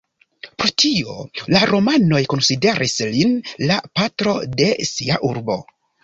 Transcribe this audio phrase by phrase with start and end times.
[0.61, 1.11] Pro tio,
[1.55, 3.35] la romanoj konsideris lin
[3.73, 5.59] la patro de sia urbo.